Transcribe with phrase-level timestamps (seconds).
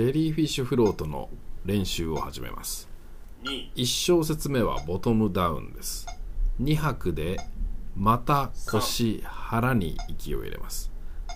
[0.00, 1.28] 1ではジェリーフィッシュフロートの
[1.66, 2.88] 練習を始めます。
[3.44, 6.06] 2 1小節目はボトムダウンです。
[6.60, 7.38] 2拍で
[7.96, 10.90] また腰腹に息を入れます。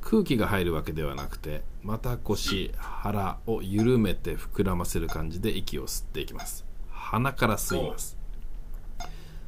[0.00, 6.64] 空気が入るわけではなくてまた腰腹を緩めて膨らませる感じで息を吸っていきます。
[6.90, 8.18] 鼻から吸います。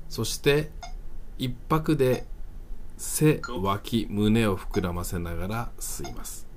[0.09, 0.71] そして
[1.39, 2.27] 1拍で
[2.97, 6.50] 背脇胸を膨らませながら吸います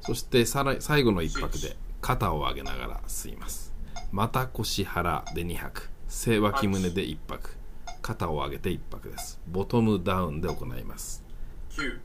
[0.00, 3.72] そしてさら最後の1拍で肩を上げながら吸います。
[4.12, 5.90] また腰腹で2拍。
[6.08, 7.56] 背脇胸で1拍。
[8.02, 9.40] 肩を上げて1拍です。
[9.46, 11.24] ボトムダウンで行います。
[11.70, 12.00] 9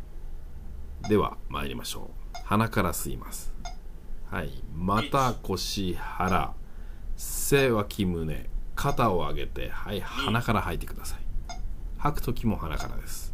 [1.10, 2.38] では参りましょう。
[2.44, 3.54] 鼻から吸います。
[4.30, 4.64] はい。
[4.76, 6.54] また腰腹。
[7.16, 8.50] 背脇胸。
[8.76, 10.02] 肩を上げてはい。
[10.02, 11.20] 鼻から吐いてください。
[11.98, 13.34] 吐く時も鼻からです。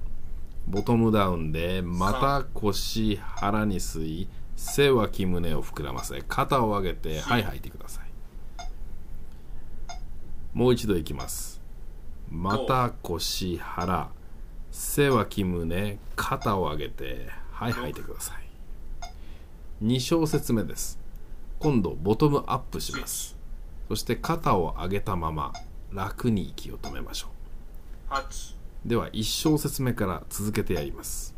[0.67, 7.43] ボトムダウンでまた腰腹に吸い背脇胸を膨らませ肩を上げてはい。
[7.43, 8.11] 吐いてください。
[10.53, 11.61] もう一度いきます。
[12.29, 14.09] また腰腹
[14.71, 18.41] 背脇胸肩を上げてはい吐いてください。
[19.83, 20.99] 2小節目です。
[21.59, 23.41] 今度ボトムアップします。
[23.91, 25.51] そして肩を上げたまま
[25.91, 27.27] 楽に息を止めましょ
[28.09, 31.35] 8うでは1小節目から続けてやります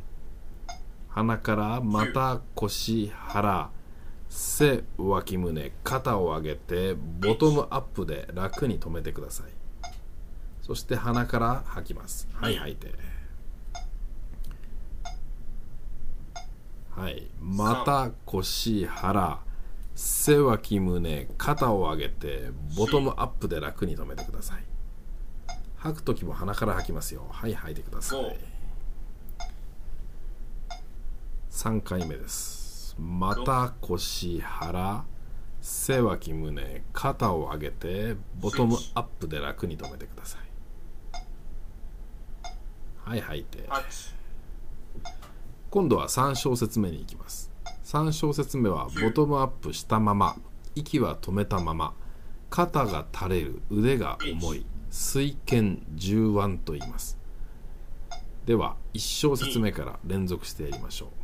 [1.13, 3.69] 鼻からまた腰腹
[4.29, 9.51] 背脇胸肩を上げてボトムアップで楽に止めてください。
[10.63, 12.27] そして鼻から吐きます。
[12.33, 12.93] はい吐いて。
[16.89, 17.29] はい。
[17.39, 19.39] また腰腹
[19.93, 24.63] 背脇胸肩を上げてボトムアップで楽に止めてください。
[25.77, 27.27] 吐く時も鼻から吐きますよ。
[27.29, 28.39] はい吐いてください。
[31.53, 32.95] 3回目です。
[32.99, 35.05] また腰腹
[35.61, 40.41] 背脇胸肩を上げてボトムアップで楽に止めてください。
[43.07, 43.69] はい吐いて。
[45.69, 47.51] 今度は3小節目に行きます。
[47.85, 50.35] 3小節目はボトムアップしたまま
[50.73, 51.93] 息は止めたまま
[52.49, 57.19] 肩が垂れる腕が重い水拳重腕と言います。
[58.47, 61.22] では1小節目から連続してやりましょう。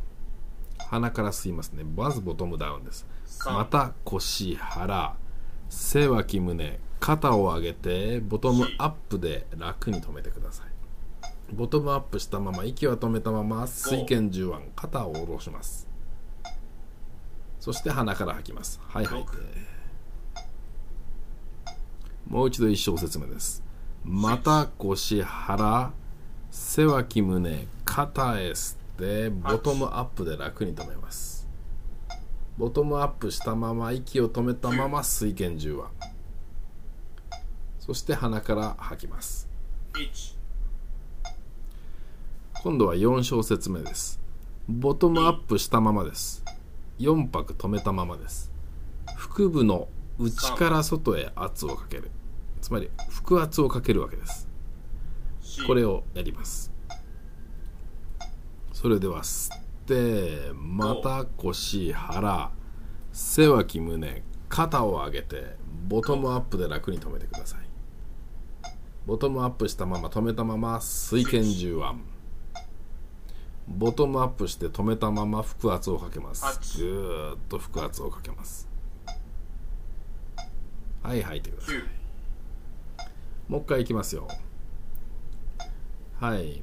[0.88, 1.84] 鼻から吸いますね。
[1.84, 3.06] まずボトムダウンです。
[3.46, 5.16] また腰腹
[5.68, 10.66] 背脇胸肩を上げてボトムアップで楽に止めてください。
[11.54, 15.88] ボトムアップしたまま息は止めたまま水拳重腕肩を下ろします。
[17.58, 18.80] そして鼻から吐きます。
[18.82, 19.24] はい吐い。
[19.24, 19.30] て
[22.28, 23.62] もう一度1小節目です。
[24.04, 25.92] また腰腹
[26.50, 28.79] 背脇胸肩へ吸って
[29.30, 31.48] ボトムアップで楽に止めます。
[32.58, 35.84] ボトムアップしたまま息を止めたまま水拳重腕
[37.78, 39.48] そして鼻から吐きます。
[39.94, 40.36] 1
[42.62, 44.20] 今度は4小節目です。
[44.68, 46.44] ボトムアップしたままです。
[46.98, 48.52] 4拍止めたままです。
[49.16, 49.88] 腹部の
[50.18, 52.10] 内から外へ圧をかける。
[52.60, 52.90] つまり
[53.26, 54.50] 腹圧をかけるわけです。
[55.66, 56.70] これをやります
[58.80, 62.50] それでは吸ってまた腰腹
[63.12, 67.60] 背脇胸肩を上げてボトムアップで楽に止めてください。
[69.04, 71.84] ボトムアップしたまま止めたまま水拳重腕。
[73.68, 76.78] ボトムアップして止めたまま腹圧をかけます。
[76.78, 78.66] ぐーっと腹圧をかけます。
[81.02, 81.76] はい吐いてください。
[81.76, 81.82] 9
[83.46, 84.26] もう一回いきますよ
[86.20, 86.62] はい。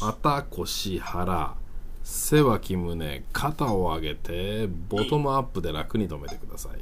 [0.00, 1.56] また腰腹
[2.02, 6.80] 背脇胸肩を上げてボトムアップで楽に止めてください。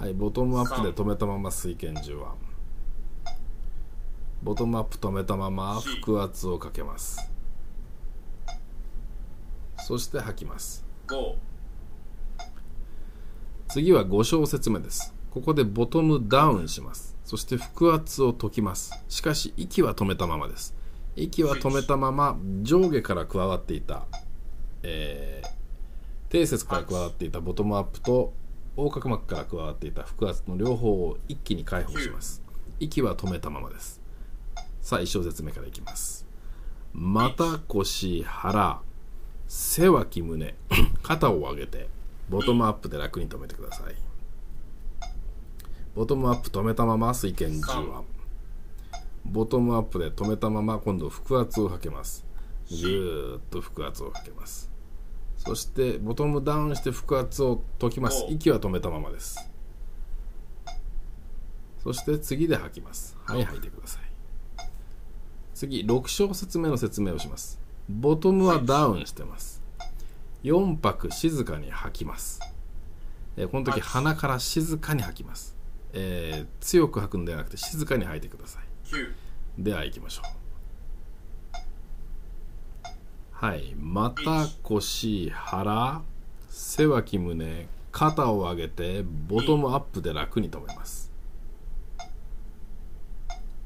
[0.00, 2.24] はいボトムアップで止めたまま水拳重腕
[4.42, 7.28] ボトムアップ止めたまま腹圧をかけます。
[9.78, 10.86] そして吐きます。
[11.08, 11.34] 5
[13.68, 15.12] 次は5小節目です。
[15.30, 18.92] ここでボトムダウンしますそして腹圧を解きます。
[19.08, 20.74] しかし息は止めたままです。
[21.14, 24.06] 息は止めたまま上下から加わっていた、
[24.82, 25.48] えー
[26.28, 28.32] 低節から加わっていたボトムアップと
[28.76, 32.42] 横隔膜から加わっていた腹圧の両方を一気に解放します。
[32.80, 34.00] 息は止めたままです。
[34.80, 36.26] さあ1小節目からいきます。
[36.92, 38.80] また腰腹
[39.46, 40.54] 背脇胸
[41.04, 41.88] 肩を上げて
[42.28, 44.09] ボトムアップで楽に止めてください。
[45.94, 48.10] ボトムアップ止めたまま水拳重腕
[49.24, 52.24] ボトムアップで止めたまま今度腹圧をかけます。
[52.70, 54.70] ぐーっと腹圧をかけます。
[55.36, 58.24] そしてボトムダウンして腹圧を解きます。
[58.28, 58.30] お。
[58.30, 59.50] 息は止めたままです。
[61.82, 63.16] そして次で吐きます。
[63.24, 64.02] はい吐いてください。
[65.54, 67.60] 次6小節目の説明をします。
[67.88, 69.62] ボトムはダウンしてます。
[70.44, 72.40] 4拍静かに吐きます。
[73.36, 75.56] えーこの時はい鼻から静かに吐きます、
[75.92, 78.62] えー強く吐くんではなくて静かに吐いてください。
[78.88, 79.14] 九、
[79.58, 80.40] では行きましょう。
[83.32, 83.74] はい。
[83.78, 86.02] また腰腹
[86.48, 91.10] 背脇胸肩を上げてボトムアップで楽に止めます。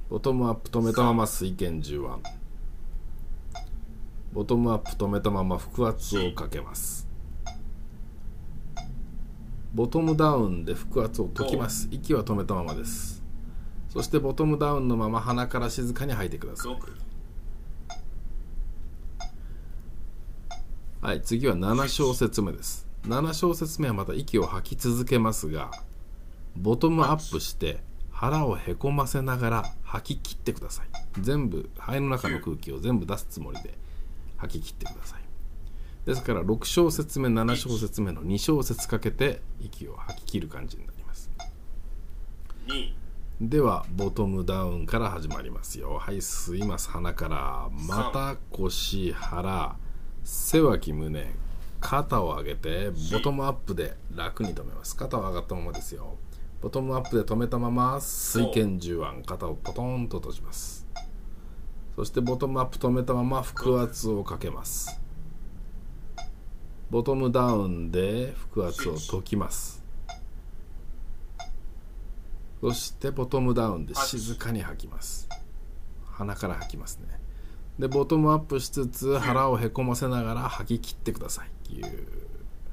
[0.09, 2.45] ボトムアップ止めたまま水拳10腕。
[4.35, 7.07] ボトムアップ止めたまま腹圧をかけます
[9.75, 11.89] ボトムダウンで腹圧を解きます。
[11.91, 13.23] 息は止めたままです。
[13.89, 16.73] そしてボトムダウンのまま鼻から静かに吐いてください。
[16.73, 16.93] 六、
[21.01, 22.87] はい次は7小節目です。
[23.07, 25.71] 7小節目はまた息を吐き続けますが
[26.57, 27.81] ボトムアップして
[28.11, 30.87] 腹をへこませながら吐き切ってください。
[31.21, 33.75] 全部肺の中の空気を全部出すつもりで
[34.37, 35.24] 吐き切ってください
[36.07, 41.31] ですから6小節目7小節目の2小節かけて息を吐き切る感じになります。
[42.67, 42.95] 二、
[43.41, 45.95] ではボトムダウンから始まりますよ。
[45.95, 49.77] はい吸います鼻からまた腰腹
[50.23, 51.27] 背脇胸
[51.81, 54.97] 肩を上げてボトムアップで楽に止めます。
[54.97, 56.17] 肩は上がったままですよ。
[56.61, 60.87] ボトムアップで止めたまま水拳10腕肩をポトンと閉じます。
[61.97, 65.01] そしてボトムアップ止めたまま腹圧をかけます
[66.95, 69.83] ボトムダウンで腹圧を解きます。
[72.61, 75.29] そしてボトムダウンで静かに吐きます。
[76.05, 77.19] 鼻から吐きますね。
[77.81, 81.75] でボトムアップしつつ腹をへこませながら吐き切ってください。
[81.75, 82.07] いう。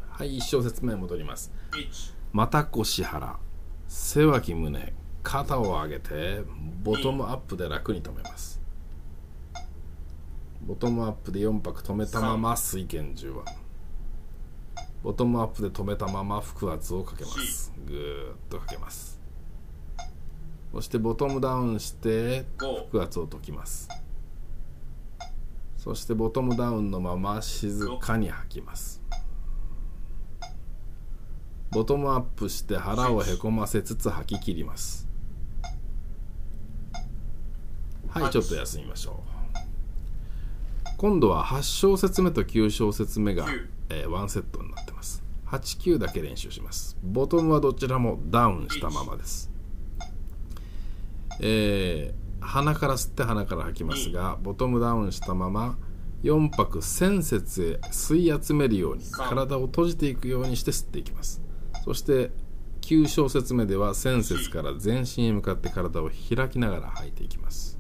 [0.08, 1.52] はい一小節目戻ります。
[1.76, 3.40] 一、また腰腹。
[3.88, 4.94] 背脇胸。
[5.24, 6.44] 肩を上げて
[6.84, 8.62] ボトムアップで楽に止めます。
[10.62, 13.71] ボトムアップで4拍止めたまま水拳10腕
[15.04, 17.74] ボトムアップで止めたまま腹圧をかけます。
[17.86, 18.34] ぐー。
[18.34, 19.20] っとかけます。
[20.72, 23.90] そしてボトムダウンして五、腹圧を解きます。
[25.78, 29.02] そしてボトムダウンのまま静かに吐きます。
[31.72, 35.08] ボトムアップして腹をへこませつつ吐き切ります。
[38.10, 39.31] はいちょっと休みましょう
[41.02, 43.48] 今度は8小節目と9小節目が、
[43.90, 45.24] えーワンセットになってます。
[45.48, 46.96] 89だけ練習します。
[47.02, 49.50] ボトムはどちらもダウンしたままです。
[51.40, 55.76] えー鼻から吸って鼻から吐きますがボトムダウンしたまま
[56.22, 61.42] 4拍仙節へ吸い集めるように体を閉じていくようにして吸っていきます。
[61.84, 62.30] そして
[62.82, 67.80] 9小節目では仙節から全身へ向かって体を開きながら吐いていきます。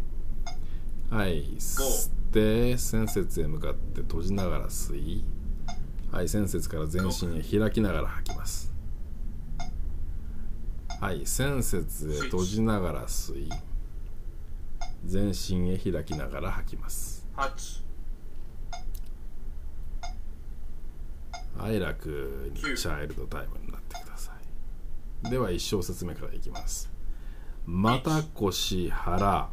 [1.12, 1.44] はい。
[1.60, 5.25] 吸って仙節へ向かって閉じながら吸い
[6.13, 8.72] はい仙節から全身へ開きながら吐きます。
[11.01, 13.50] はい仙節へ閉じながら吸い
[15.03, 17.27] 全身へ開きながら吐きます。
[17.36, 17.84] 八、
[21.58, 24.32] はい楽にチャイルドタイムになってくださ
[25.25, 25.29] い。
[25.29, 26.89] では1小節目からいきます。
[27.65, 29.50] また腰腹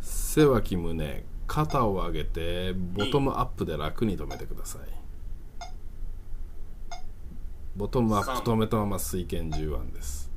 [0.00, 4.80] 背脇胸肩を上げてボトムアップで楽に止めてください。
[7.76, 10.32] ボトムアップ止めたまま水拳10腕です。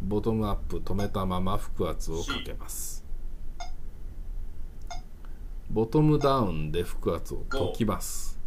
[0.00, 3.04] ボトムアップ止めたまま腹圧をかけます。
[5.68, 8.38] ボトムダウンで腹圧を解きます。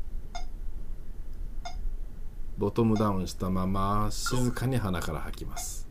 [2.57, 5.90] ボトムダウンしたまま静かに鼻から吐きます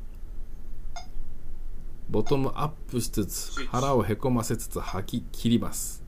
[2.10, 6.02] ボトムアップしつつ腹をへこませつつ吐き切ります。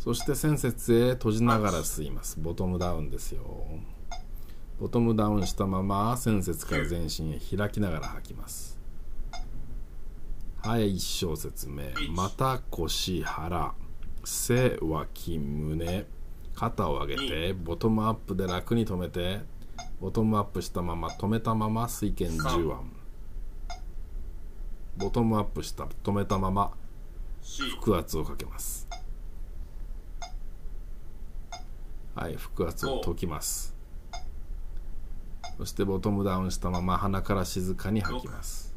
[0.00, 2.40] そして仙節へ閉じながら吸います。
[2.40, 3.44] ボトムダウンですよ。
[4.80, 8.80] ボトムダウンしたまま仙節から全身へ開きながら吐きます。
[10.64, 11.94] はい1小節目。
[12.10, 13.74] また腰腹
[14.24, 16.06] 背脇胸。
[16.56, 19.40] 肩を上げてボトムアップで楽に止めて
[20.00, 23.01] ボトムアップしたまま止めたまま水拳10腕
[24.96, 26.72] ボトムアップした止めたまま
[27.40, 28.88] 四、腹圧をかけます。
[32.14, 33.74] はい腹圧を解きます。
[35.56, 38.74] そしてボトムダウンしたまま鼻から静かに吐きます。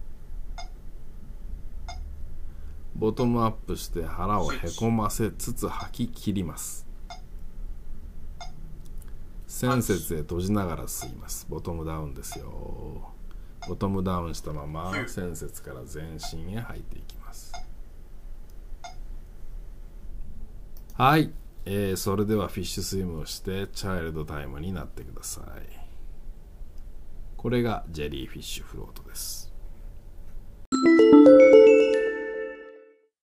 [2.95, 6.87] ボトムアップして腹をへこませつつ吐き切ります。
[9.47, 11.45] 仙節へ閉じながら吸います。
[11.49, 13.14] ボトムダウンですよ
[13.67, 17.51] ボトムダウンしたまま仙節から全身へ入っていきます。
[20.93, 21.33] はい、
[21.65, 25.45] えーそれではフィッシュスイムをしてチャイルドタイムになってください。
[27.37, 29.53] これがジェリーフィッシュフロートです